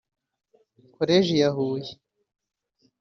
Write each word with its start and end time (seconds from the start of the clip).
Koleji 0.95 1.35
ya 1.41 1.49
Huye 1.55 1.91